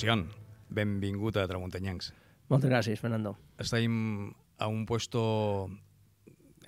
[0.00, 0.22] Sion,
[0.72, 2.14] benvingut a Tramuntanyencs.
[2.48, 3.34] Moltes gràcies, Fernando.
[3.60, 5.68] Estem a un puesto...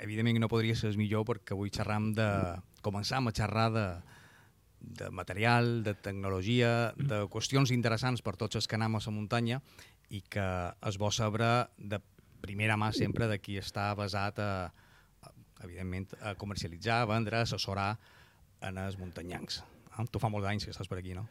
[0.02, 2.28] Evidentment no podria ser el millor perquè avui xerram de...
[2.84, 3.86] Començam a xerrar de,
[5.00, 9.62] de material, de tecnologia, de qüestions interessants per tots els que anem a la muntanya
[10.12, 10.46] i que
[10.90, 12.02] es bo saber de
[12.44, 14.52] primera mà sempre de qui està basat a,
[15.22, 15.32] a
[15.64, 17.94] evidentment, a comercialitzar, a vendre, a assessorar
[18.60, 19.62] en els muntanyancs.
[19.94, 21.30] Ah, tu fa molts anys que estàs per aquí, no?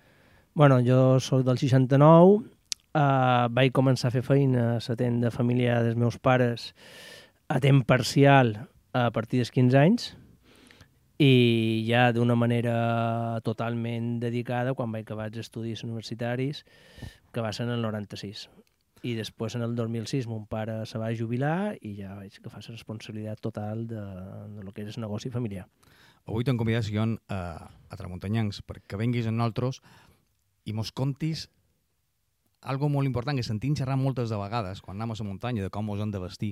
[0.54, 2.44] Bueno, jo sóc del 69,
[2.94, 6.74] eh, vaig començar a fer feina a la tenda familiar dels meus pares
[7.48, 10.10] a temps parcial a partir dels 15 anys
[11.22, 16.66] i ja d'una manera totalment dedicada quan vaig acabar els estudis universitaris,
[17.32, 18.50] que va ser en el 96.
[19.08, 22.76] I després, en el 2006, mon pare se va jubilar i ja vaig agafar la
[22.76, 24.04] responsabilitat total de,
[24.58, 25.70] de lo que és el negoci familiar.
[26.28, 29.80] Avui t'hem convidat, Sion, a, a Tramuntanyancs perquè venguis amb nosaltres
[30.66, 31.48] i mos contis
[32.62, 35.72] algo molt important que sentim xerrar moltes de vegades quan anem a la muntanya de
[35.74, 36.52] com ens hem de vestir,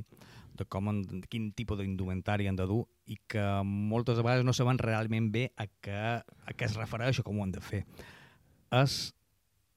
[0.58, 4.82] de, com de quin tipus d'indumentari han de dur i que moltes vegades no saben
[4.82, 7.84] realment bé a què, a què es refereix o com ho han de fer.
[8.74, 9.14] És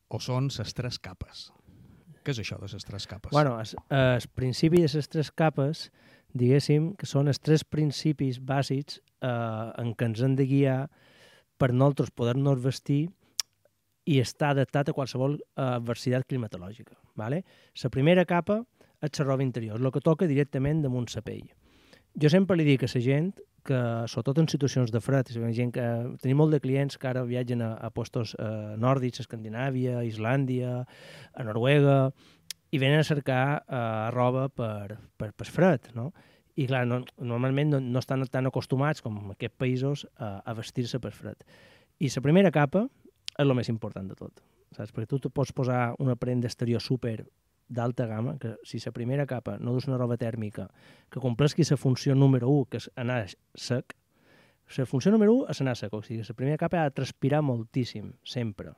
[0.08, 1.50] o són les tres capes.
[2.22, 3.32] Què és això de les tres capes?
[3.32, 5.90] Bueno, el principi de les tres capes,
[6.32, 9.28] diguéssim, que són els tres principis bàsics eh,
[9.82, 10.78] en què ens hem de guiar
[11.58, 13.10] per nosaltres poder-nos vestir
[14.04, 16.96] i està adaptat a qualsevol eh, adversitat climatològica.
[17.18, 17.42] Vale?
[17.82, 18.62] La primera capa
[19.02, 21.48] és la roba interior, el que toca directament damunt la pell.
[22.20, 23.32] Jo sempre li dic a la gent
[23.64, 23.78] que,
[24.10, 25.86] sobretot en situacions de fred, gent que,
[26.22, 30.04] tenim molt de clients que ara viatgen a, a postos eh, nòrdics, a Escandinàvia, a
[30.04, 32.12] Islàndia, a Noruega,
[32.72, 36.10] i venen a cercar eh, roba per, per, per fred, no?
[36.58, 41.00] I clar, no, normalment no, no estan tan acostumats com aquests països a, a vestir-se
[41.00, 41.46] per fred.
[42.02, 42.88] I la primera capa
[43.38, 44.42] és el més important de tot,
[44.76, 44.92] saps?
[44.92, 47.22] Perquè tu pots posar una prenda exterior super
[47.72, 50.68] d'alta gamma, que si la primera capa no dus una roba tèrmica
[51.10, 53.96] que complesqui la funció número 1, que és anar sec,
[54.76, 57.42] la funció número 1 és anar sec, o sigui, la primera capa ha de transpirar
[57.42, 58.72] moltíssim, sempre.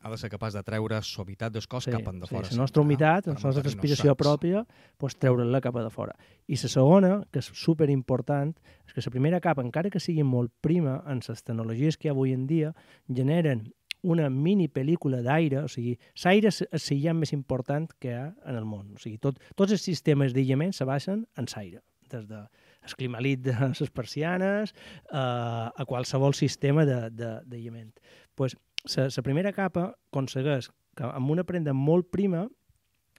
[0.00, 2.46] Ha de ser capaç de treure suavitat del cos sí, cap endafora.
[2.48, 4.62] Sí, la nostra humitat, ah, la nostra transpiració pròpia,
[4.96, 6.14] pues, treure-la cap a de fora.
[6.48, 8.54] I la segona, que és super important,
[8.86, 12.10] és que la primera capa, encara que sigui molt prima, en les tecnologies que hi
[12.10, 12.72] ha avui en dia,
[13.08, 13.68] generen
[14.02, 18.56] una mini pel·lícula d'aire, o sigui, l'aire és seient més important que hi ha en
[18.56, 18.94] el món.
[18.96, 22.44] O sigui, tot, tots els sistemes d'aïllament se basen en l'aire, des de
[22.80, 27.92] el climalit de les persianes eh, a qualsevol sistema d'aïllament.
[28.34, 28.56] pues,
[28.96, 32.46] la primera capa aconsegueix que amb una prenda molt prima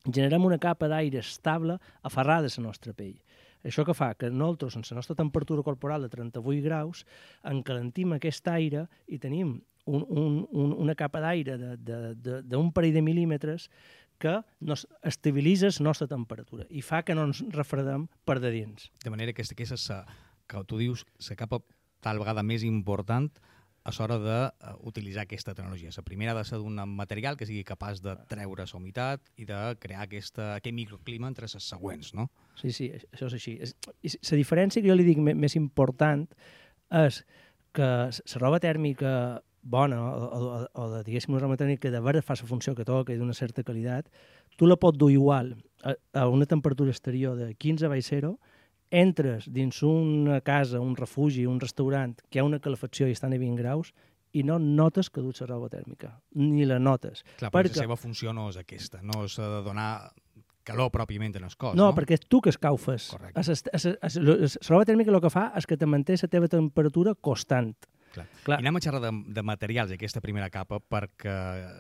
[0.06, 3.20] generem una capa d'aire estable aferrada a la nostra pell.
[3.64, 7.06] Això que fa que nosaltres, amb la nostra temperatura corporal de 38 graus,
[7.46, 13.70] encalentim aquest aire i tenim un, un, un, una capa d'aire d'un parell de mil·límetres
[14.22, 18.92] que nos estabilitza la nostra temperatura i fa que no ens refredem per de dins.
[19.04, 20.04] De manera que aquesta és la,
[20.48, 21.62] que tu dius, la capa
[22.02, 23.32] tal vegada més important
[23.82, 25.90] a l'hora d'utilitzar aquesta tecnologia.
[25.96, 29.48] La primera ha de ser d'un material que sigui capaç de treure la humitat i
[29.50, 32.28] de crear aquesta, aquest microclima entre les següents, no?
[32.62, 33.58] Sí, sí, això és així.
[33.58, 36.28] La diferència que jo li dic més important
[37.02, 37.24] és
[37.74, 42.22] que la roba tèrmica bona o, o, o de, diguéssim, una mecànica que de veure
[42.26, 44.10] fa la funció que toca i d'una certa qualitat,
[44.58, 48.36] tu la pots dur igual a, a una temperatura exterior de 15 baix 0,
[48.92, 53.34] entres dins una casa, un refugi, un restaurant, que hi ha una calefacció i estan
[53.34, 53.94] a 20 graus,
[54.32, 57.24] i no notes que duts la roba tèrmica, ni la notes.
[57.40, 60.12] Clar, perquè, la seva funció no és aquesta, no és de donar
[60.68, 61.88] calor pròpiament en el cos, no?
[61.88, 63.10] No, perquè és tu que escaufes.
[63.12, 63.58] Correcte.
[64.22, 67.74] La roba tèrmica el que fa és que te manté la teva temperatura constant.
[68.12, 68.26] Clar.
[68.44, 68.60] Clar.
[68.60, 71.36] I anem a xerrar de, de materials, aquesta primera capa, perquè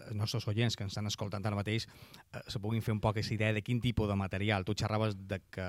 [0.09, 3.17] els nostres oients que ens estan escoltant ara mateix eh, se puguin fer un poc
[3.17, 4.65] aquesta idea de quin tipus de material.
[4.65, 5.67] Tu xerraves de que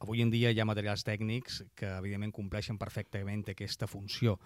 [0.00, 4.38] avui en dia hi ha materials tècnics que, evidentment, compleixen perfectament aquesta funció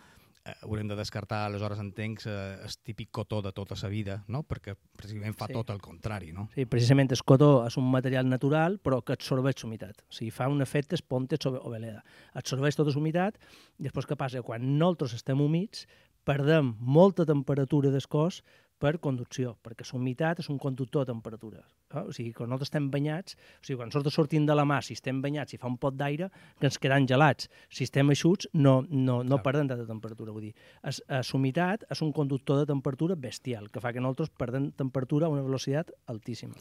[0.44, 4.43] haurem de descartar, aleshores entenc, eh, el típic cotó de tota la vida, no?
[4.44, 5.56] perquè precisament fa sí.
[5.56, 6.32] tot el contrari.
[6.37, 6.49] No?
[6.55, 10.05] Sí, precisament el cotó és un material natural però que absorbeix humitat.
[10.05, 12.02] O sigui, fa un efecte esponte sobre veleda.
[12.35, 13.41] Absorbeix tota la humitat
[13.79, 14.44] i després què passa?
[14.44, 15.87] Quan nosaltres estem humits,
[16.25, 18.43] perdem molta temperatura del cos
[18.81, 21.64] per conducció, perquè la humitat és un conductor de temperatura.
[21.94, 22.05] Eh?
[22.08, 24.96] O sigui, quan nosaltres estem banyats, o sigui, quan nosaltres sortim de la mà, si
[24.99, 26.31] estem banyats, si fa un pot d'aire,
[26.61, 27.50] que ens quedan gelats.
[27.70, 30.35] Si estem eixuts, no, no, no perdem de temperatura.
[30.35, 30.55] Vull dir,
[30.87, 35.29] es, es humitat és un conductor de temperatura bestial, que fa que nosaltres perdem temperatura
[35.29, 36.55] a una velocitat altíssima.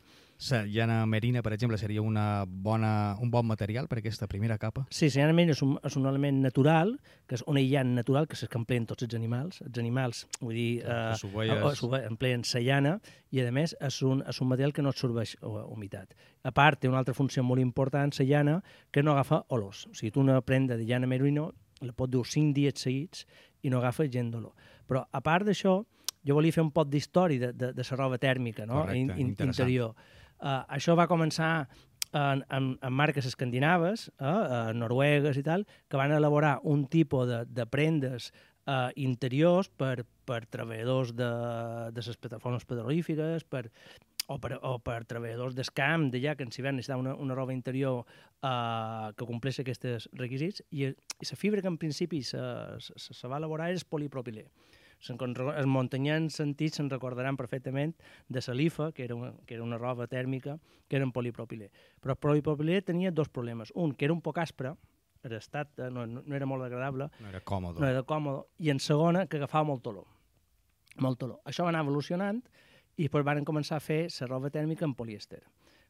[0.49, 4.85] La llana merina, per exemple, seria una bona, un bon material per aquesta primera capa?
[4.89, 6.97] Sí, la llana merina és un, és un element natural,
[7.29, 9.61] que és un aïllant natural que s'empleen tots els animals.
[9.63, 12.97] Els animals, vull dir, eh, empleen la llana
[13.31, 16.13] i, a més, és un, és un material que no absorbeix humitat.
[16.43, 18.55] A part, té una altra funció molt important, la llana,
[18.91, 19.87] que no agafa olors.
[19.89, 21.51] O sigui, tu una prenda de llana merino
[21.83, 23.25] la pot dur 5 dies seguits
[23.63, 24.53] i no agafa gent d'olor.
[24.87, 25.81] Però, a part d'això,
[26.23, 28.83] jo volia fer un pot d'història de, de, de la roba tèrmica no?
[28.83, 29.95] Correcte, in, interior.
[30.39, 31.67] Uh, això va començar
[32.13, 37.27] en, en, en marques escandinaves, eh, uh, noruegues i tal, que van elaborar un tipus
[37.29, 38.29] de, de prendes
[38.67, 41.31] uh, interiors per, per treballadors de,
[41.95, 43.65] de les plataformes petrolífiques, per,
[44.27, 48.03] o per, o per treballadors d'escamp, d'allà, que en si necessitar una, una roba interior
[48.03, 52.39] uh, que compleix aquests requisits, i, i la fibra que en principi se,
[52.79, 54.47] se, se va elaborar és polipropilè
[55.03, 57.93] els muntanyans sentits se'n recordaran perfectament
[58.29, 61.69] de Salifa, que era, una, que era una roba tèrmica, que era en polipropilè.
[61.99, 63.73] Però el polipropilè tenia dos problemes.
[63.75, 64.75] Un, que era un poc aspre,
[65.23, 67.09] era estat, eh, no, no era molt agradable.
[67.19, 67.79] No era còmode.
[67.79, 68.45] No era còmode.
[68.59, 70.07] I en segona, que agafava molt olor.
[71.03, 71.41] Molt olor.
[71.49, 72.43] Això va anar evolucionant
[72.97, 75.41] i després van començar a fer la roba tèrmica en polièster.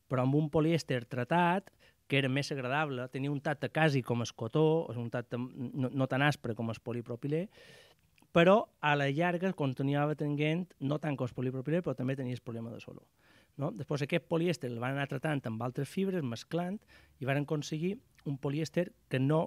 [0.08, 1.72] Però amb un polièster tratat,
[2.08, 6.08] que era més agradable, tenia un tacte quasi com el cotó, un tacte no, no
[6.08, 7.48] tan aspre com el polipropilè,
[8.34, 12.42] però a la llarga continuava tenint, no tant com el polipropilè, però també tenia el
[12.42, 13.06] problema de solo.
[13.62, 13.70] No?
[13.78, 16.80] Després aquest polièster el van anar tratant amb altres fibres, mesclant,
[17.22, 17.96] i van aconseguir
[18.26, 19.44] un polièster que no,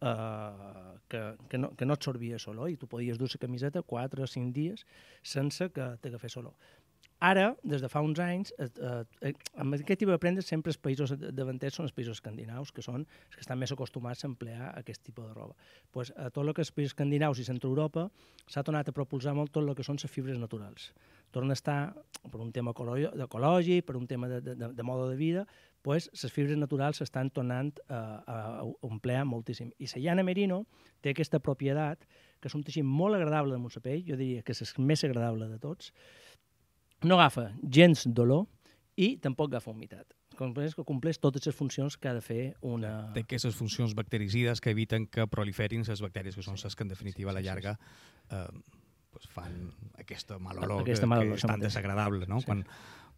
[0.00, 4.24] eh, que, que no, que no absorbia solo, i tu podies dur la camiseta 4
[4.24, 4.86] o 5 dies
[5.22, 6.54] sense que t'agafés solo.
[7.20, 8.66] Ara, des de fa uns anys, eh,
[9.28, 12.80] eh, amb aquest tipus de prendes sempre els països davanters són els països escandinaus, que
[12.80, 15.52] són els que estan més acostumats a emplear aquest tipus de roba.
[15.92, 18.06] Pues, a tot el que és països escandinaus i centre Europa
[18.46, 20.94] s'ha tornat a propulsar molt tot el que són les fibres naturals.
[21.30, 21.92] Torna a estar,
[22.24, 25.44] per un tema ecològic, per un tema de, de, de mode de vida,
[25.82, 29.74] pues, les fibres naturals s'estan tornant a, a, a emplear moltíssim.
[29.76, 30.64] I la llana merino
[31.04, 32.08] té aquesta propietat,
[32.40, 35.04] que és un teixit molt agradable de la pell, jo diria que és el més
[35.04, 35.92] agradable de tots,
[37.04, 38.46] no agafa gens dolor
[38.96, 40.16] i tampoc agafa humitat.
[40.40, 43.10] Compleix, que compleix totes les funcions que ha de fer una...
[43.12, 46.92] Té aquestes funcions bactericides que eviten que proliferin les bactèries, que són les que en
[46.92, 47.74] definitiva a la llarga
[48.30, 48.46] eh,
[49.10, 52.40] pues fan aquesta mal olor, aquesta que, olor, que és tan desagradable, no?
[52.40, 52.48] Sí.
[52.50, 52.64] Quan,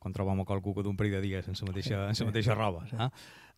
[0.02, 2.86] quan trobem a qualcú que d'un parell de dies sense mateixa, sí, sense mateixa roba.
[2.90, 2.98] Sí.
[2.98, 3.10] Eh?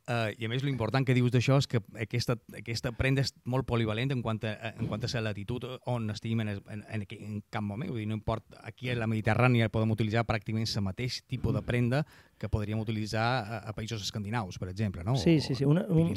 [0.05, 3.65] Uh, I a més, l'important que dius d'això és que aquesta, aquesta prenda és molt
[3.65, 7.39] polivalent en quant a, en quant a la latitud on estiguem en, en, en, en
[7.49, 7.89] cap moment.
[7.89, 11.63] Vull dir, no importa, aquí a la Mediterrània podem utilitzar pràcticament el mateix tipus de
[11.65, 12.03] prenda
[12.37, 15.17] que podríem utilitzar a, a països escandinaus, per exemple, no?
[15.17, 15.65] Sí, sí, sí.
[15.65, 16.13] Una, un,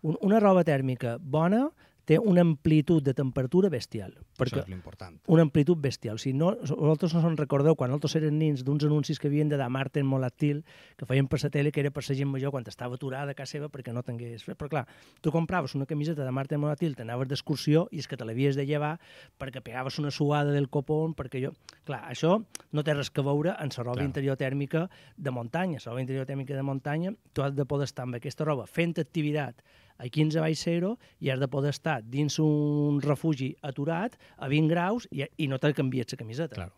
[0.00, 1.66] un, una roba tèrmica bona
[2.08, 4.14] té una amplitud de temperatura bestial.
[4.38, 5.18] Perquè Això és l'important.
[5.28, 6.16] Una amplitud bestial.
[6.16, 9.50] O sigui, no, vosaltres no se'n recordeu, quan nosaltres érem nins, d'uns anuncis que havien
[9.50, 10.62] de dar Marten Molactil,
[10.96, 13.36] que feien per la tele, que era per la gent major quan estava aturada a
[13.36, 14.46] casa seva perquè no tingués...
[14.48, 14.86] Però clar,
[15.20, 18.64] tu compraves una camiseta de Marten Molactil, t'anaves d'excursió i és que te l'havies de
[18.64, 18.94] llevar
[19.40, 21.52] perquè pegaves una suada del copón, perquè jo...
[21.88, 22.38] Clar, això
[22.72, 24.08] no té res que veure amb la roba clar.
[24.08, 25.82] interior tèrmica de muntanya.
[25.84, 28.96] La roba interior tèrmica de muntanya, tu has de poder estar amb aquesta roba fent
[29.00, 29.60] activitat
[29.98, 34.70] a 15 baix zero i has de poder estar dins un refugi aturat a 20
[34.70, 36.54] graus i, i no te canvies la camiseta.
[36.54, 36.74] Claro.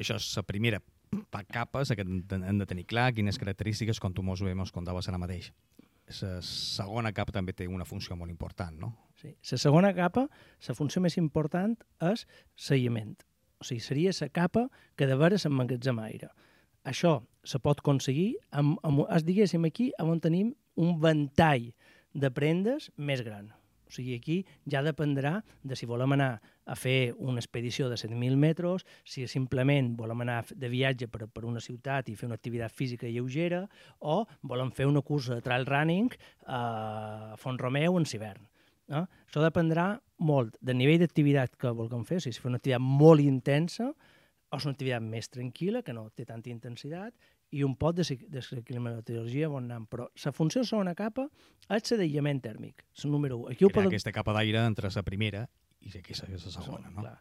[0.00, 0.80] Això és la primera
[1.50, 5.18] capa, que hem de tenir clar quines característiques, com tu mos ho hem contaves ara
[5.18, 5.50] mateix.
[6.20, 8.94] La segona capa també té una funció molt important, no?
[9.20, 9.34] Sí.
[9.50, 10.28] La segona capa,
[10.66, 13.14] la funció més important és seguiment.
[13.60, 16.30] O sigui, seria la capa que de veres emmagatzema aire.
[16.84, 21.70] Això se pot aconseguir, amb, amb, es diguéssim aquí, on tenim un ventall
[22.12, 23.50] de prendes més gran.
[23.90, 24.36] O sigui, aquí
[24.70, 26.36] ja dependrà de si volem anar
[26.70, 31.42] a fer una expedició de 7.000 metres, si simplement volem anar de viatge per, per
[31.48, 33.64] una ciutat i fer una activitat física lleugera,
[33.98, 36.14] o volem fer una cursa de trail running
[36.46, 38.46] a Font Romeu en hivern.
[38.94, 39.04] No?
[39.26, 39.90] Això dependrà
[40.22, 43.90] molt del nivell d'activitat que vulguem fer, o sigui, si fer una activitat molt intensa,
[44.50, 47.14] o és una activitat més tranquil·la, que no té tanta intensitat,
[47.50, 49.86] i un pot de, de climatologia bon anem.
[49.90, 51.26] Però la funció de segona capa
[51.70, 53.54] és l'aïllament tèrmic, la número 1.
[53.54, 53.90] Aquí ho podem...
[53.90, 55.46] aquesta capa d'aire entre la primera
[55.80, 57.02] i aquesta és la segona, no?
[57.02, 57.18] Clar.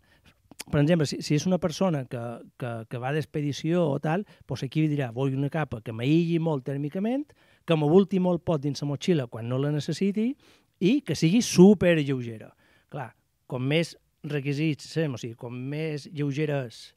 [0.69, 2.21] Per exemple, si, si és una persona que,
[2.59, 6.65] que, que va d'expedició o tal, doncs aquí dirà, vull una capa que m'aïlli molt
[6.67, 7.25] tèrmicament,
[7.65, 10.33] que m'avulti molt pot dins la motxilla quan no la necessiti
[10.79, 12.51] i que sigui super lleugera.
[12.91, 13.09] Clar,
[13.49, 13.95] com més
[14.29, 16.89] requisits, o sigui, com més lleugera és,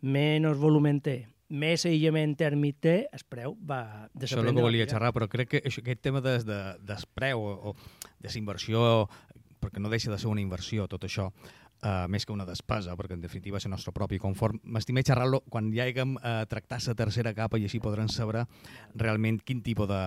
[0.00, 1.18] menys volumen té
[1.52, 4.24] més aïllament tèrmic té, el preu va desaprendre.
[4.24, 6.38] Això és el que volia xerrar, però crec que això, aquest tema de,
[6.88, 7.74] des preu o, o
[8.24, 9.06] de inversió,
[9.62, 11.28] perquè no deixa de ser una inversió tot això,
[11.82, 14.58] uh, més que una despesa, perquè en definitiva és el nostre propi confort.
[14.64, 18.46] M'estimé xerrar-lo quan ja haguem uh, tractat la tercera capa i així podran saber
[18.98, 20.02] realment quin tipus de,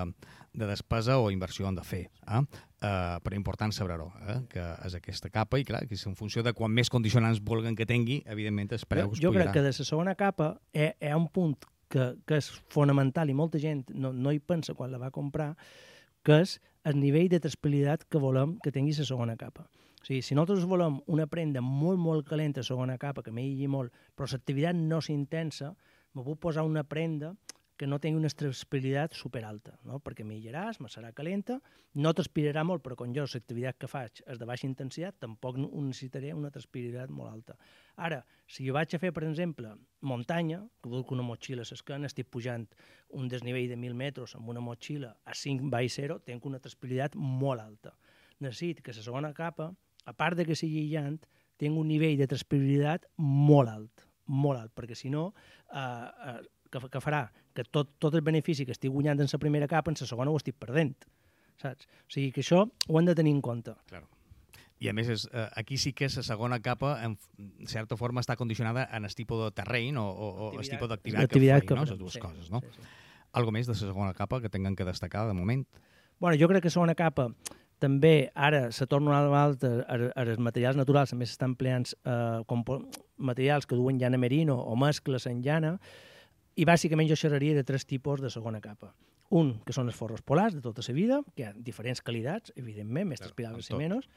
[0.53, 2.05] de despesa o inversió han de fer.
[2.27, 2.41] Eh?
[2.85, 4.39] Uh, però important saber-ho, eh?
[4.51, 7.75] que és aquesta capa i clar, que és en funció de quan més condicionants vulguen
[7.75, 11.17] que tingui, evidentment els preus Jo, jo crec que de la segona capa hi, ha
[11.17, 11.57] un punt
[11.89, 15.53] que, que és fonamental i molta gent no, no hi pensa quan la va comprar,
[16.25, 19.65] que és el nivell de traspilitat que volem que tingui la segona capa.
[20.05, 23.93] O sigui, si nosaltres volem una prenda molt, molt calenta segona capa, que m'aïlli molt,
[24.13, 25.71] però l'activitat no s'intensa,
[26.13, 27.31] me puc posar una prenda
[27.75, 29.97] que no tingui una transpirabilitat superalta, no?
[30.05, 31.55] perquè m'aïllaràs, me serà calenta,
[31.97, 36.35] no transpirarà molt, però quan jo l'activitat que faig és de baixa intensitat, tampoc necessitaré
[36.37, 37.55] una transpirabilitat molt alta.
[37.97, 39.71] Ara, si jo vaig a fer, per exemple,
[40.05, 42.67] muntanya, que vull que una motxilla l'esquena, estic pujant
[43.09, 47.17] un desnivell de 1.000 metres amb una motxilla a 5 baix 0, tinc una transpirabilitat
[47.17, 47.95] molt alta.
[48.37, 49.71] Necessito que la segona capa
[50.05, 51.19] a part de que sigui aïllant,
[51.61, 55.29] tinc un nivell de transpirabilitat molt alt, molt alt, perquè si no,
[55.71, 56.39] eh, eh,
[56.71, 59.91] que, que farà que tot, tot el benefici que estic guanyant en la primera capa,
[59.91, 60.97] en la segona ho estic perdent,
[61.61, 61.87] saps?
[62.03, 63.75] O sigui que això ho hem de tenir en compte.
[63.91, 64.09] Claro.
[64.83, 67.15] I a més, és, eh, aquí sí que la segona capa, en
[67.65, 71.31] certa forma, està condicionada en el tipus de terreny o, o, o el tipus d'activitat
[71.31, 71.85] que fai, no?
[71.87, 72.59] Les dues sí, coses, no?
[72.59, 72.89] Sí, sí.
[73.39, 75.63] Algo més de la segona capa que tinguem que destacar de moment?
[76.19, 77.29] Bueno, jo crec que la segona capa
[77.85, 79.71] també ara se torna una altra,
[80.17, 82.65] els materials naturals també s'estan empleant eh,
[83.17, 85.75] materials que duen llana merino o mescles en llana,
[86.55, 88.93] i bàsicament jo xerraria de tres tipus de segona capa.
[89.35, 92.53] Un, que són els forros polars de tota la vida, que hi ha diferents qualitats,
[92.55, 94.09] evidentment, més transpirables i menys.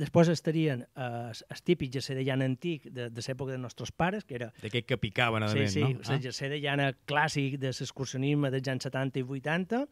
[0.00, 4.24] Després estarien eh, els típics jersei de llana antic de, de l'època dels nostres pares,
[4.24, 4.48] que era...
[4.62, 6.00] D'aquest que picaven, a sí, sí, no?
[6.00, 6.16] Sí, ah.
[6.16, 9.82] el jersei de llana clàssic de l'excursionisme dels anys 70 i 80,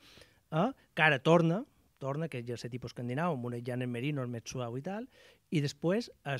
[0.56, 0.64] eh,
[0.96, 1.60] que ara torna,
[2.00, 5.06] torna, que ja ser tipus escandinau, amb llana merino més suau i tal,
[5.50, 6.38] i després la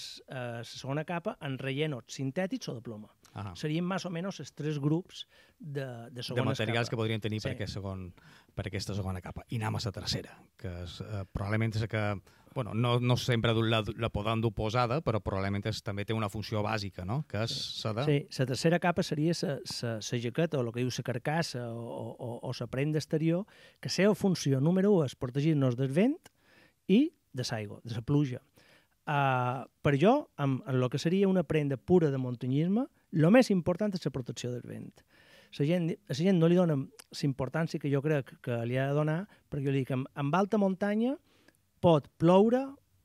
[0.66, 3.10] segona capa en rellenos sintètics o de ploma.
[3.32, 3.52] Ah.
[3.54, 5.24] Serien més o menys els tres grups
[5.58, 6.96] de, de segona De materials capa.
[6.96, 7.46] que podrien tenir sí.
[7.46, 8.08] per, aquest segon,
[8.56, 9.44] per aquesta segona capa.
[9.50, 12.04] I anem a la tercera, que és, eh, probablement és que
[12.54, 16.28] bueno, no, no sempre la, la podem dur posada, però probablement és, també té una
[16.33, 17.23] funció bàsica, no?
[17.30, 17.87] que és sí.
[17.87, 18.07] la de...
[18.09, 22.33] Sí, la tercera capa seria la jaqueta, o el que diu la carcassa, o, o,
[22.42, 23.47] o la prenda exterior,
[23.80, 26.19] que la seva funció número 1 és protegir-nos del vent
[26.88, 28.42] i de l'aigua, de la pluja.
[29.11, 33.50] Uh, per jo, amb, en el que seria una prenda pura de muntanyisme, el més
[33.50, 34.92] important és la protecció del vent.
[35.59, 38.87] La gent, la gent no li dona la importància que jo crec que li ha
[38.90, 41.16] de donar, perquè jo li dic, amb, amb alta muntanya
[41.80, 42.62] pot ploure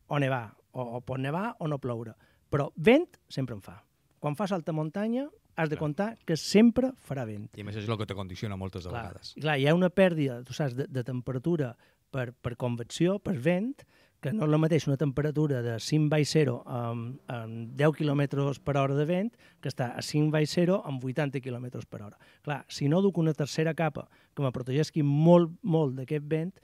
[0.08, 2.15] o nevar, o, o pot nevar o no ploure,
[2.51, 3.79] però vent sempre en fa.
[4.20, 7.48] Quan fas alta muntanya has de comptar que sempre farà vent.
[7.55, 9.36] I més és el que te condiciona moltes clar, vegades.
[9.39, 11.74] Clar, hi ha una pèrdua, tu saps, de, de temperatura
[12.12, 13.86] per, per convecció, per vent,
[14.25, 18.24] que no és la mateixa una temperatura de 5 baix 0 amb, amb 10 km
[18.65, 19.29] per hora de vent
[19.62, 22.17] que està a 5 baix 0 amb 80 km per hora.
[22.41, 26.55] Clar, si no duc una tercera capa que me protegeixi molt, molt d'aquest vent,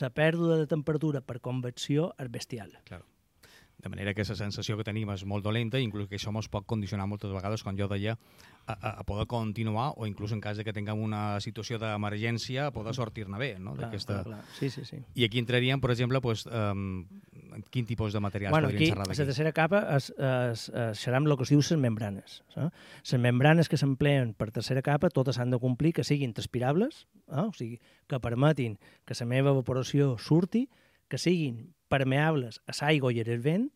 [0.00, 2.72] la pèrdua de temperatura per convecció és bestial.
[2.88, 3.06] Claro.
[3.82, 6.46] De manera que la sensació que tenim és molt dolenta i inclús que això ens
[6.48, 8.14] pot condicionar moltes vegades, com jo deia,
[8.66, 12.68] a, a, a poder continuar o inclús en cas de que tinguem una situació d'emergència
[12.68, 13.56] a poder sortir-ne bé.
[13.58, 13.74] No?
[13.74, 14.40] Clar, clar, clar.
[14.54, 15.00] Sí, sí, sí.
[15.18, 17.08] I aquí entraríem, per exemple, pues, um,
[17.70, 19.20] quin tipus de materials bueno, podríem xerrar d'aquí?
[19.20, 22.40] La tercera capa és, és, és, serà amb el que es diu les membranes.
[22.56, 22.68] Eh?
[23.10, 27.44] Les membranes que s'empleen per tercera capa totes s'han de complir que siguin transpirables, eh?
[27.44, 30.68] o sigui, que permetin que la meva evaporació surti,
[31.08, 33.68] que siguin permeables a l'aigua i al vent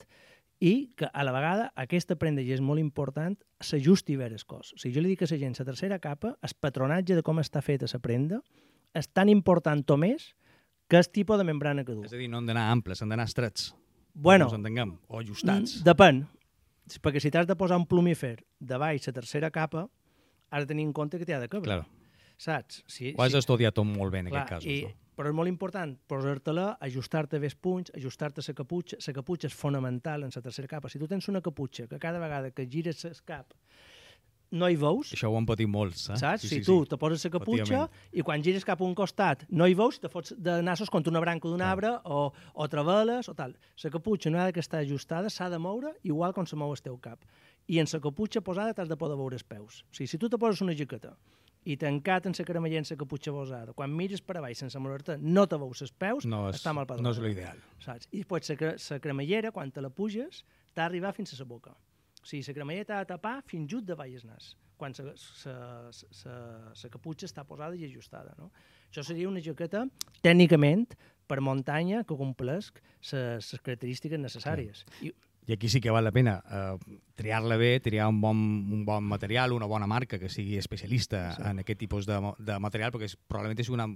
[0.59, 4.73] i que a la vegada aquesta prenda, i és molt important, s'ajusti el cos.
[4.73, 7.39] O sigui, jo li dic a la gent, la tercera capa, el patronatge de com
[7.39, 8.41] està feta la prenda,
[8.97, 10.33] és tan important o més
[10.89, 12.05] que el tipus de membrana que du.
[12.07, 13.73] És a dir, no han d'anar amples, han d'anar estrets.
[14.15, 15.81] Bueno, no entenguem, o ajustats.
[15.81, 16.25] Mm, depèn.
[17.03, 19.89] Perquè si t'has de posar un plumífer de baix la tercera capa,
[20.51, 21.67] has de tenir en compte que t'hi ha de cabre.
[21.67, 21.87] Claro.
[22.39, 22.85] Saps?
[22.87, 23.41] Si, Ho has si...
[23.41, 24.69] estudiat tot molt bé en Clar, aquest cas.
[24.71, 24.95] I, no?
[25.17, 29.01] però és molt important posar-te-la, ajustar-te bé els punys, ajustar-te la caputxa.
[29.07, 30.93] La caputxa és fonamental en la tercera capa.
[30.93, 33.55] Si tu tens una caputxa que cada vegada que gires el cap
[34.51, 35.13] no hi veus...
[35.17, 36.19] Això ho han patit molts, eh?
[36.21, 36.45] Saps?
[36.45, 36.91] Sí, si sí, tu sí.
[36.91, 40.11] te poses la caputxa i quan gires cap a un costat no hi veus, te
[40.13, 43.57] fots de nassos contra una branca d'un arbre o, o treveles o tal.
[43.83, 46.83] La caputxa no ha de estar ajustada, s'ha de moure igual com se mou el
[46.83, 47.25] teu cap.
[47.67, 49.83] I en la caputxa posada t'has de poder veure els peus.
[49.91, 51.17] O sigui, si tu te poses una jaqueta
[51.67, 55.19] i tancat en la cremeller en la caputxa posada, quan mires per avall sense moure-te,
[55.19, 57.09] no te veus els peus, no és, està mal padronat.
[57.09, 57.59] No és l'ideal.
[57.83, 58.07] Saps?
[58.15, 61.75] I després la cremellera, quan te la puges, t'ha d'arribar fins a la boca.
[62.27, 64.57] O sigui, la cremallera t'ha de tapar fins just de el nas.
[64.77, 68.35] quan la caputxa està posada i ajustada.
[68.37, 68.51] No?
[68.91, 69.87] Això seria una jaqueta,
[70.27, 70.91] tècnicament,
[71.27, 74.85] per muntanya, que complesc les característiques necessàries.
[74.99, 75.09] Sí.
[75.09, 75.15] I,
[75.47, 78.37] i aquí sí que val la pena eh, triar-la bé, triar un bon,
[78.73, 81.43] un bon material, una bona marca que sigui especialista sí.
[81.47, 83.87] en aquest tipus de, de material, perquè és, probablement és una,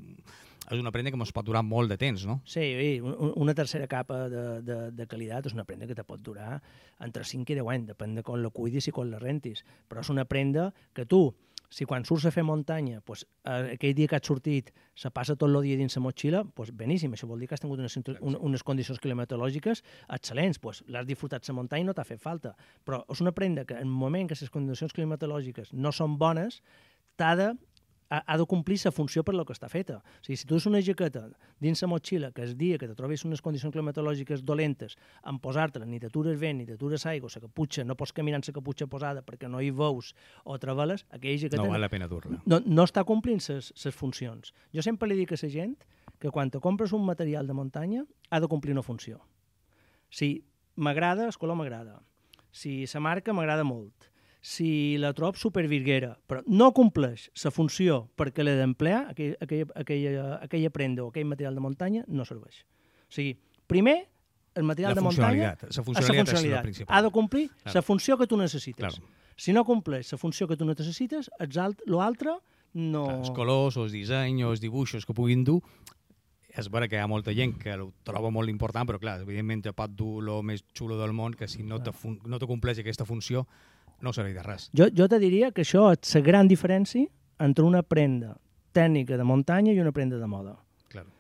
[0.71, 2.39] és una prenda que ens pot durar molt de temps, no?
[2.47, 2.63] Sí,
[3.03, 6.61] una tercera capa de, de, de qualitat és una prenda que te pot durar
[7.03, 10.05] entre 5 i 10 anys, depèn de com la cuidis i com la rentis, però
[10.05, 11.27] és una prenda que tu,
[11.71, 15.37] si quan surts a fer muntanya, pues, eh, aquell dia que has sortit se passa
[15.37, 17.97] tot el dia dins la motxilla, pues, beníssim, això vol dir que has tingut unes,
[18.21, 22.57] un, unes condicions climatològiques excel·lents, pues, l'has disfrutat la muntanya i no t'ha fet falta.
[22.85, 26.61] Però és una prenda que en el moment que les condicions climatològiques no són bones,
[27.17, 27.49] t'ha de
[28.11, 30.01] ha, ha de complir la funció per la que està feta.
[30.03, 31.29] O sigui, si tu és una jaqueta
[31.63, 35.87] dins la motxilla que el dia que te trobis unes condicions climatològiques dolentes, en posar-te-la
[35.87, 39.25] ni t'atures vent ni t'atures aigua, la caputxa, no pots caminar amb la caputxa posada
[39.27, 40.13] perquè no hi veus
[40.45, 41.63] o treballes, aquella jaqueta...
[41.63, 42.43] No val la pena dur-la.
[42.45, 44.53] No, no està complint les funcions.
[44.75, 45.79] Jo sempre li dic a la gent
[46.21, 49.23] que quan te compres un material de muntanya ha de complir una funció.
[50.11, 50.45] Si
[50.77, 52.01] m'agrada, el color m'agrada.
[52.51, 54.10] Si la marca m'agrada molt
[54.41, 60.25] si la trob supervirguera, però no compleix la funció perquè l'he d'emplear, aquella, aquella, aquella,
[60.41, 62.63] aquella prenda o aquell material de muntanya, no serveix.
[63.05, 63.37] O sigui,
[63.69, 63.99] primer,
[64.57, 65.51] el material la de muntanya...
[65.53, 66.89] La funcionalitat, la funcionalitat és la.
[66.89, 67.87] Ha de complir la claro.
[67.87, 68.81] funció que tu necessites.
[68.81, 69.19] Claro.
[69.41, 71.31] Si no compleix la funció que tu necessites,
[71.87, 72.39] l'altre
[72.73, 73.05] no...
[73.05, 75.61] Clar, els colors, els dissenys, els dibuixos que puguin dur,
[76.51, 79.63] és vera que hi ha molta gent que ho troba molt important, però clar, evidentment
[79.77, 81.93] pot dur el més xulo del món, que si no te,
[82.27, 83.47] no te compleix aquesta funció,
[84.01, 84.69] no serveix de res.
[84.77, 87.07] Jo, jo te diria que això és la gran diferència
[87.41, 88.37] entre una prenda
[88.73, 90.57] tècnica de muntanya i una prenda de moda.
[90.89, 91.11] Claro.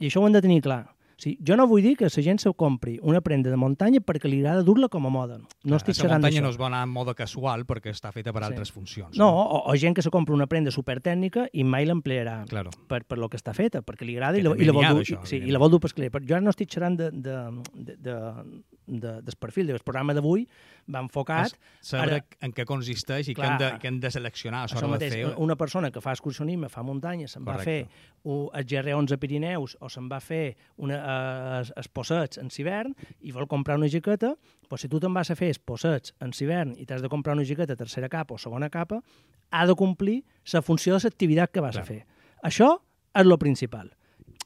[0.00, 0.84] I això ho hem de tenir clar.
[1.16, 4.02] O sigui, jo no vull dir que la gent se compri una prenda de muntanya
[4.04, 5.38] perquè li agrada dur-la com a moda.
[5.38, 6.20] No Clar, estic xerrant d'això.
[6.20, 8.50] La muntanya no es va anar en moda casual perquè està feta per sí.
[8.50, 9.16] altres funcions.
[9.16, 12.74] No, o, o gent que se compra una prenda supertècnica i mai l'emplearà claro.
[12.90, 15.06] per, per lo que està feta, perquè li agrada i, la, i, la vol dur,
[15.24, 16.10] sí, i la vol dur per escler.
[16.12, 17.38] Però jo no estic xerrant de, de,
[17.72, 18.18] de, de,
[18.86, 19.70] de, del perfil.
[19.70, 20.46] El programa d'avui
[20.92, 21.56] va enfocat...
[21.84, 24.70] Saber ara, en què consisteix i clar, què, hem de, què hem de seleccionar a
[24.80, 25.22] l'hora de fer...
[25.42, 27.78] Una persona que fa excursionisme, fa muntanya, se'n va fer
[28.24, 31.00] un, el GR11 Pirineus o se'n va fer una,
[31.60, 34.34] es, es possets en hivern i vol comprar una jaqueta,
[34.66, 37.36] però si tu te'n vas a fer els possets en hivern i t'has de comprar
[37.36, 39.02] una jaqueta tercera capa o segona capa,
[39.50, 41.84] ha de complir la funció de l'activitat que vas clar.
[41.84, 42.02] a fer.
[42.46, 42.74] Això
[43.16, 43.90] és el principal.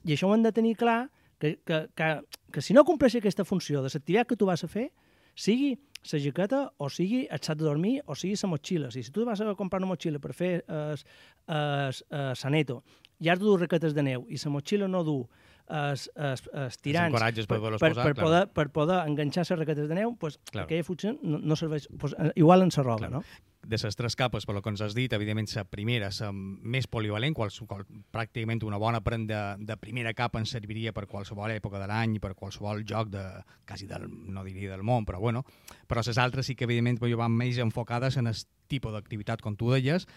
[0.04, 2.10] I això ho hem de tenir clar, que, que, que,
[2.52, 4.90] que si no compleix aquesta funció de l'activitat que tu vas a fer,
[5.34, 5.74] sigui
[6.12, 8.90] la jaqueta o sigui el sac de dormir o sigui la motxilla.
[8.90, 11.04] Si tu vas a comprar una motxilla per fer el,
[11.48, 12.82] el saneto
[13.20, 15.18] i has de dur raquetes de neu i la motxilla no du
[15.70, 19.88] els, els, els tirants per, per, per, posar, per, poder, per poder enganxar les raquetes
[19.88, 20.66] de neu, pues, claro.
[20.66, 23.20] aquella funció no, no serveix, pues, igual en la roba, claro.
[23.20, 23.49] no?
[23.60, 26.86] De les tres capes, per lo que ens has dit, evidentment la primera, la més
[26.88, 31.52] polivalent, qual, qual, pràcticament una bona prenda de, de primera capa ens serviria per qualsevol
[31.52, 33.24] època de l'any per qualsevol joc de,
[33.68, 35.44] quasi del, no diria del món, però bueno,
[35.86, 39.70] però les altres sí que evidentment van més enfocades en el tipus d'activitat, com tu
[39.74, 40.08] deies,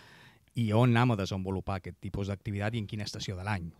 [0.55, 3.71] i on anem a desenvolupar aquest tipus d'activitat i en quina estació de l'any.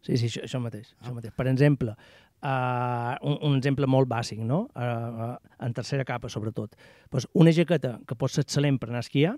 [0.00, 0.94] Sí, sí, això, això mateix.
[0.94, 1.04] Ah.
[1.04, 1.34] Això mateix.
[1.36, 1.94] Per exemple,
[2.40, 4.64] uh, un, un exemple molt bàsic, no?
[4.74, 6.76] Uh, uh, en tercera capa, sobretot.
[7.12, 9.36] Pues una jaqueta que pot ser excel·lent per anar a esquiar,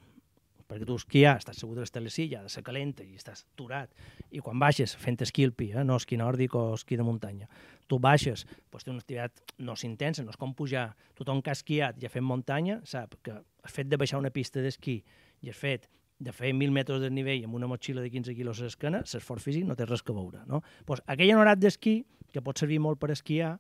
[0.73, 3.91] perquè tu esquiar, estàs segur de la silla, ha de ser calenta i estàs aturat.
[4.31, 5.85] I quan baixes fent esquí alpí, eh?
[5.85, 7.49] no esquí nòrdic o esquí de muntanya,
[7.89, 10.93] tu baixes, doncs té una activitat no és intensa, no és com pujar.
[11.19, 14.33] Tothom que ha esquiat i ha fet muntanya sap que el fet de baixar una
[14.33, 15.03] pista d'esquí
[15.43, 15.91] i el fet
[16.23, 19.45] de fer 1.000 metres de nivell amb una motxilla de 15 quilos a l'esquena, l'esforç
[19.45, 20.45] físic no té res que veure.
[20.47, 20.63] No?
[20.87, 23.57] Pues aquell honorat d'esquí, que pot servir molt per esquiar,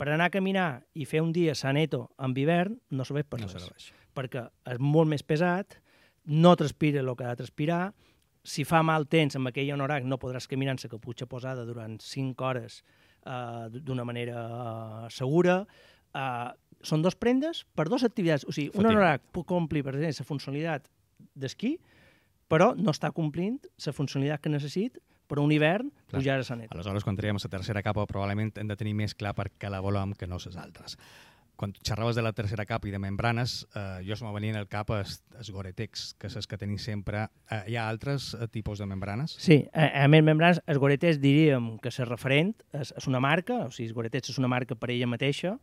[0.00, 3.48] per anar a caminar i fer un dia saneto amb hivern, no serveix per no
[3.48, 3.68] res.
[3.68, 3.90] Serveix.
[4.16, 5.78] Perquè és molt més pesat,
[6.26, 7.82] no transpira el que ha de transpirar,
[8.44, 11.98] si fa mal temps amb aquell honorac no podràs caminar amb la caputxa posada durant
[12.00, 12.80] 5 hores
[13.26, 15.60] uh, d'una manera uh, segura.
[16.16, 16.48] Uh,
[16.82, 18.46] són dos prendes per dues activitats.
[18.48, 20.88] O sigui, un honorac pot complir, per exemple, la funcionalitat
[21.36, 21.76] d'esquí,
[22.50, 24.98] però no està complint la funcionalitat que necessit
[25.30, 26.18] per un hivern Clar.
[26.18, 26.70] pujar a Sanet.
[26.74, 29.80] Aleshores, quan triem la tercera capa, probablement hem de tenir més clar per què la
[29.80, 30.96] volem que no les altres.
[31.60, 34.66] Quan xerraves de la tercera capa i de membranes, eh, jo se me venien al
[34.66, 37.26] cap els, els Goretex, que és que tenim sempre.
[37.52, 39.36] Eh, hi ha altres eh, tipus de membranes?
[39.38, 43.66] Sí, a, a més membranes, els Goretex diríem que és referent, és, és una marca,
[43.66, 45.58] o sigui, els Goretex és una marca per ella mateixa,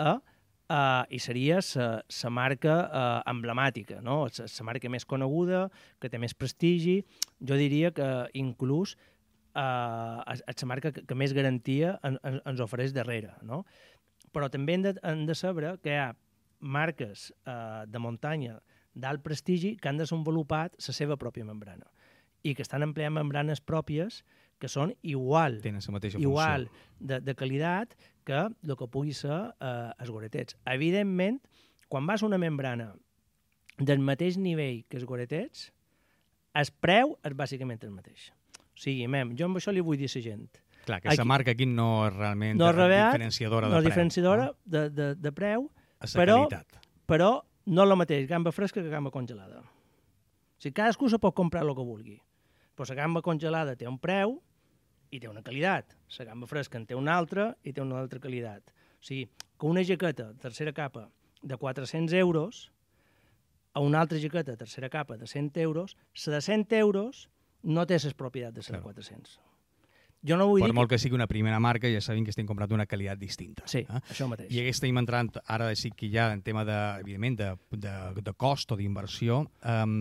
[0.00, 0.16] eh,
[0.64, 4.22] Uh, i seria la marca uh, emblemàtica, no?
[4.32, 5.66] la marca més coneguda,
[6.00, 7.02] que té més prestigi.
[7.44, 8.06] Jo diria que
[8.40, 8.94] inclús
[9.52, 13.34] uh, és la marca que, que més garantia en, en, ens ofereix darrere.
[13.44, 13.64] No?
[14.32, 16.14] Però també hem de, hem de saber que hi ha
[16.64, 18.56] marques uh, de muntanya
[18.94, 21.90] d'alt prestigi que han desenvolupat la seva pròpia membrana
[22.44, 24.22] i que estan empleant membranes pròpies
[24.60, 27.06] que són igual, Tenen la mateixa igual funció.
[27.10, 30.56] de, de qualitat que el que pugui ser eh, els goretets.
[30.66, 31.40] Evidentment,
[31.88, 32.94] quan vas a una membrana
[33.78, 35.70] del mateix nivell que els goretets,
[36.54, 38.30] el preu és bàsicament el mateix.
[38.74, 40.48] O sigui, mem, jo amb això li vull dir a la gent.
[40.84, 43.82] Clar, que Aquí- marca aquí no és realment No és revelat, diferenciadora no de és
[43.84, 43.90] preu.
[43.90, 44.56] diferenciadora No?
[44.64, 46.66] de, de, de preu, la però- qualitat.
[47.06, 49.60] però no és el mateix gamba fresca que gamba congelada.
[49.60, 52.20] O sigui, cadascú se pot comprar el que vulgui.
[52.76, 54.42] Però la gamba congelada té un preu
[55.14, 55.94] i té una qualitat.
[56.18, 58.74] La gamba fresca en té una altra i té una altra qualitat.
[58.98, 61.08] O sigui, que una jaqueta tercera capa
[61.42, 62.70] de 400 euros
[63.74, 65.96] a una altra jaqueta tercera capa de 100 euros,
[66.26, 67.28] la de 100 euros
[67.62, 68.94] no té les propietats de la de Clar.
[68.94, 69.40] 400.
[70.24, 70.76] Jo no vull Per dir...
[70.76, 73.66] molt que sigui una primera marca, ja sabem que estem comprant una qualitat distinta.
[73.68, 74.02] Sí, eh?
[74.08, 74.48] això mateix.
[74.54, 78.34] I aquí estem entrant, ara sí que ja en tema, de, evidentment, de, de, de
[78.40, 79.98] cost o d'inversió, um,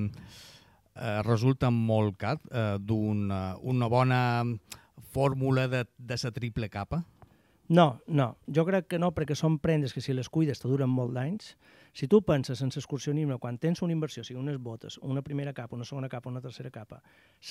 [0.96, 4.22] eh, resulta molt car eh, d'una una bona
[5.14, 7.04] fórmula de, de sa triple capa.
[7.70, 10.92] No, no, jo crec que no, perquè són prendes que si les cuides te duren
[10.92, 11.54] molt d'anys.
[11.96, 15.78] Si tu penses en l'excursionisme, quan tens una inversió, sigui unes botes, una primera capa,
[15.78, 17.00] una segona capa, una tercera capa,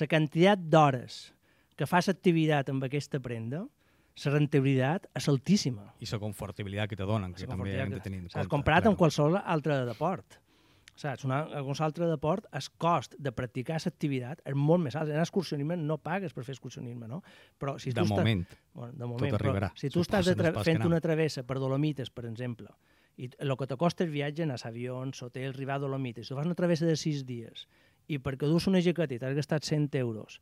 [0.01, 1.33] la quantitat d'hores
[1.79, 3.63] que fas activitat amb aquesta prenda,
[4.23, 5.95] la rentabilitat és altíssima.
[5.99, 8.49] i la confortabilitat que te donen, que La també hem de tenir en compte.
[8.49, 10.37] comparat amb qualsevol altre deport.
[10.95, 11.25] Saps?
[11.25, 15.09] Una, qualsevol altre deport, el cost de practicar l'activitat és molt més alt.
[15.11, 17.23] En excursionisme no pagues per fer excursionisme, no?
[17.59, 18.45] Però si De tu estàs- moment.
[18.75, 19.71] Bueno, de moment, arribarà.
[19.73, 22.69] però si tu Suposo, estàs no fent una travessa per Dolomites, per exemple,
[23.17, 26.47] i el que te costa el viatge, a avions, hotel, arribar a Dolomites, tu fas
[26.47, 27.67] una travessa de sis dies,
[28.09, 30.41] i perquè dus una jaqueta i t'has gastat 100 euros,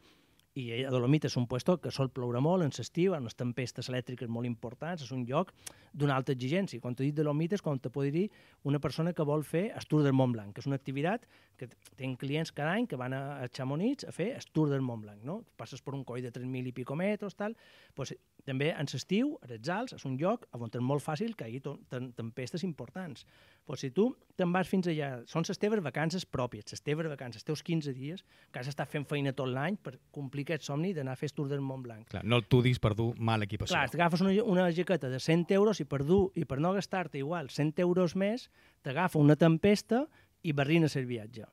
[0.59, 3.89] i a Dolomites és un puesto que sol ploure molt en l'estiu, amb unes tempestes
[3.93, 5.53] elèctriques molt importants, és un lloc
[5.95, 6.81] d'una alta exigència.
[6.83, 8.27] Quan t'he dit Dolomites, com te pot dir
[8.67, 11.27] una persona que vol fer el Tour del Mont Blanc, que és una activitat
[11.61, 14.83] que tenen clients cada any que van a, a Chamonix a fer el Tour del
[14.83, 15.41] Mont Blanc, no?
[15.61, 17.55] Passes per un coll de 3.000 i pico metres, tal.
[17.95, 18.15] Pues,
[18.47, 21.61] també en l'estiu, a les Alts, és un lloc on és molt fàcil que hi
[21.61, 23.27] hagi tempestes importants.
[23.67, 24.09] Pues, si tu
[24.41, 27.93] te'n vas fins allà, són les teves vacances pròpies, les teves vacances, els teus 15
[27.95, 31.31] dies, que has estat fent feina tot l'any per complir aquest somni d'anar a fer
[31.35, 32.07] Tour del Mont Blanc.
[32.11, 33.75] Clar, no tu dis per dur mala equipació.
[33.75, 37.21] Clar, t'agafes una, una jaqueta de 100 euros i per dur i per no gastar-te
[37.21, 38.49] igual 100 euros més,
[38.87, 40.05] t'agafa una tempesta
[40.43, 41.49] i barrines el viatge.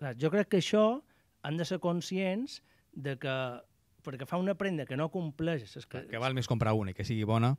[0.00, 0.86] Clar, jo crec que això
[1.46, 2.60] han de ser conscients
[2.92, 3.36] de que
[4.06, 5.66] perquè fa una prenda que no compleix...
[5.66, 7.56] És que, que val més comprar una i que sigui bona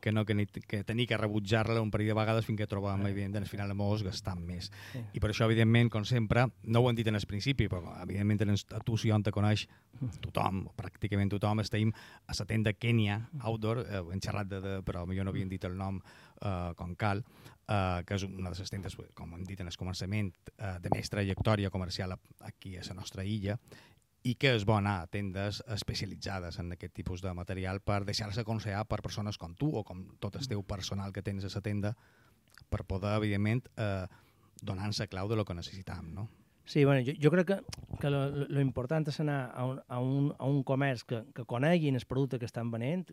[0.00, 3.04] que no que, ni, que tenir que rebutjar-la un parell de vegades fins que trobem,
[3.06, 3.10] Eh.
[3.10, 4.70] evidentment, al final molts gastant més.
[4.92, 5.00] Sí.
[5.14, 8.42] I per això, evidentment, com sempre, no ho hem dit en el principi, però evidentment
[8.42, 9.66] en- a tu si on te coneix
[10.20, 11.90] tothom, pràcticament tothom, estem
[12.26, 15.64] a la tenda Kenya Outdoor, eh, hem xerrat de, de, però millor no havien dit
[15.64, 16.00] el nom
[16.40, 17.24] eh, com cal,
[17.68, 20.88] eh, que és una de les tendes, com hem dit en el començament, eh, de
[20.94, 23.58] més trajectòria comercial aquí a la nostra illa,
[24.28, 28.42] i que és bo anar a tendes especialitzades en aquest tipus de material per deixar-se
[28.44, 31.62] aconsellar per persones com tu o com tot el teu personal que tens a la
[31.64, 31.94] tenda
[32.68, 34.04] per poder, evidentment, eh,
[34.60, 36.28] donar-nos clau de lo que necessitam, no?
[36.68, 37.58] Sí, bueno, jo, jo crec que,
[38.00, 41.46] que lo, lo important és anar a un, a un, a un comerç que, que
[41.48, 43.06] coneguin el producte que estan venent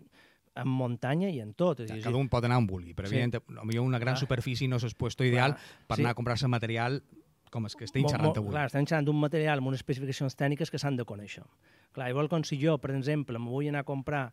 [0.55, 1.79] en muntanya i en tot.
[1.85, 3.15] És a dir, Cada un pot anar on vulgui, però Sí.
[3.15, 4.25] evidentment, potser una gran Clar.
[4.25, 6.03] superfície no és el puesto ideal Clar, per sí.
[6.03, 6.99] anar a comprar-se material
[7.55, 8.51] com els que estem xerrant avui.
[8.51, 11.45] Clar, estem xerrant d'un material amb unes especificacions tècniques que s'han de conèixer.
[11.95, 14.25] Clar, igual com si jo, per exemple, me vull anar a comprar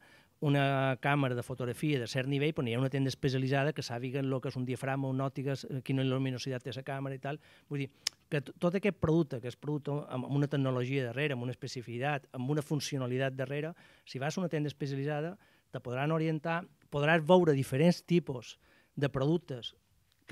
[0.42, 4.26] una càmera de fotografia de cert nivell, però hi ha una tenda especialitzada que sàpiguen
[4.26, 7.38] el que és un diafragma, un òptiques, eh, quina luminositat té la càmera i tal.
[7.70, 7.88] Vull dir,
[8.32, 12.50] que tot aquest producte, que és producte amb una tecnologia darrere, amb una especificitat, amb
[12.50, 13.70] una funcionalitat darrere,
[14.04, 15.36] si vas a una tenda especialitzada,
[15.70, 18.56] te podran orientar, podràs veure diferents tipus
[18.96, 19.76] de productes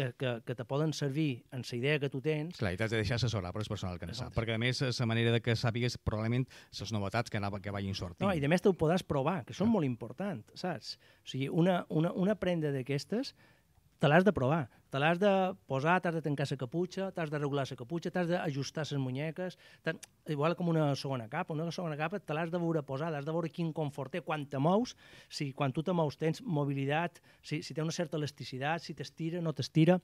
[0.01, 2.93] que, que, que te poden servir en la idea que tu tens, Clar, i t'has
[2.93, 4.33] de deixar assessorar per el personal que ne sap.
[4.37, 6.47] Perquè, a més, la manera de que sàpigues probablement
[6.81, 8.25] les novetats que, anava, que vagin sortint.
[8.25, 10.97] No, i a més te ho podràs provar, que són molt importants, saps?
[11.21, 13.35] O sigui, una, una, una prenda d'aquestes
[14.01, 15.31] te l'has de provar, te l'has de
[15.69, 19.59] posar, t'has de tancar la caputxa, t'has de regular la caputxa, t'has d'ajustar les muñeques,
[20.27, 23.35] igual com una segona capa, una segona capa te l'has de veure posar, has de
[23.37, 24.97] veure quin confort té, quan te mous,
[25.29, 29.45] si quan tu te mous tens mobilitat, si, si té una certa elasticitat, si t'estira,
[29.45, 30.01] no t'estira.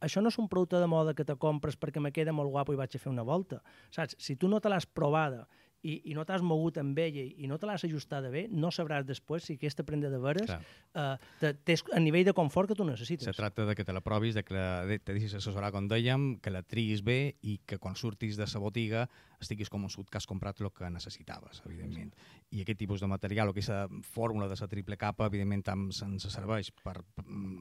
[0.00, 2.72] Això no és un producte de moda que te compres perquè me queda molt guapo
[2.72, 3.60] i vaig a fer una volta,
[3.90, 4.14] saps?
[4.22, 5.48] Si tu no te l'has provada
[5.86, 9.06] i, i no t'has mogut amb ella i no te l'has ajustada bé, no sabràs
[9.06, 11.04] després si aquesta prenda de veres eh,
[11.40, 13.28] te- té el nivell de confort que tu necessites.
[13.28, 15.86] Se tracta de que te la provis de que la, de, te deixis assessorar, com
[15.90, 19.06] dèiem, que la triguis bé i que quan surtis de la botiga
[19.40, 22.14] estiguis convençut que has comprat el que necessitaves, evidentment.
[22.56, 26.70] I aquest tipus de material, o aquesta fórmula de la triple capa, evidentment, ens serveix
[26.82, 27.02] per,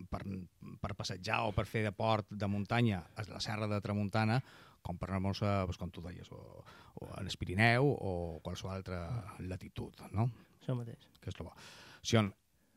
[0.09, 0.21] per,
[0.81, 4.39] per passejar o per fer de port de muntanya a la serra de Tramuntana,
[4.85, 6.61] com per anar-nos, pues, com tu deies, o,
[7.01, 9.01] o a l'Espirineu o qualsevol altra
[9.41, 10.29] latitud, no?
[10.61, 11.09] Això mateix.
[11.21, 11.53] Que és el bo.
[12.05, 12.29] Sion,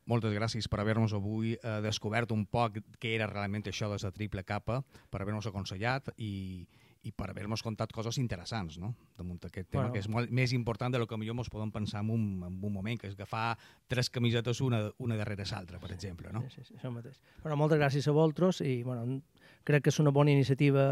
[0.08, 4.12] moltes gràcies per haver-nos avui eh, descobert un poc què era realment això de la
[4.14, 4.80] triple capa,
[5.12, 6.64] per haver-nos aconsellat i,
[7.04, 8.94] i per haver-nos contat coses interessants no?
[9.18, 9.92] damunt aquest tema, Bueno.
[9.92, 12.56] que és molt més important de lo que millor ens podem pensar en un, en
[12.56, 16.32] un moment, que és agafar tres camisetes una, una darrere l'altra, per exemple.
[16.32, 16.42] No?
[16.48, 17.20] Sí, sí, sí, això mateix.
[17.42, 19.20] Bueno, moltes gràcies a vosaltres i bueno,
[19.68, 20.88] crec que és una bona iniciativa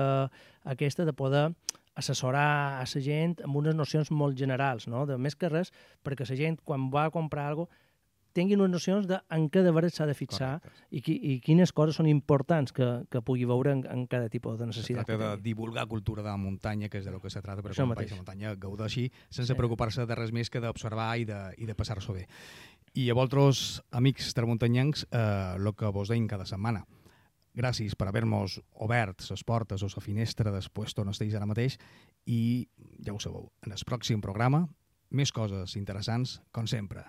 [0.69, 1.49] aquesta de poder
[1.97, 5.07] assessorar a la gent amb unes nocions molt generals, no?
[5.09, 5.73] de més que res,
[6.05, 7.85] perquè la gent quan va a comprar alguna cosa
[8.37, 10.59] tinguin unes nocions de en què de veres s'ha de fixar
[10.93, 14.59] i, qui, i quines coses són importants que, que pugui veure en, en cada tipus
[14.59, 15.07] de Se necessitat.
[15.07, 17.65] tracta que de divulgar cultura de la muntanya, que és de lo que se trata,
[17.65, 19.57] perquè vaig a la muntanya gaudeixi sense Sí.
[19.57, 22.27] preocupar-se de res més que d'observar i de, i de passar-s'ho bé.
[22.93, 26.85] I a vosaltres, amics tramuntanyencs, eh, el que vos deim cada setmana.
[27.57, 31.79] Gràcies per haver-nos obert les portes o la finestra després on esteu ara mateix
[32.27, 32.69] i
[33.05, 34.66] ja ho sabeu, en el pròxim programa
[35.11, 37.07] més coses interessants, com sempre.